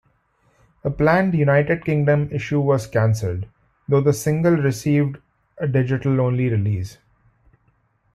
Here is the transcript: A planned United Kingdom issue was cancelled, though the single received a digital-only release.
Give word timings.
A 0.83 0.89
planned 0.89 1.35
United 1.35 1.85
Kingdom 1.85 2.27
issue 2.31 2.59
was 2.59 2.87
cancelled, 2.87 3.45
though 3.87 4.01
the 4.01 4.13
single 4.13 4.57
received 4.57 5.17
a 5.59 5.67
digital-only 5.67 6.49
release. 6.49 6.97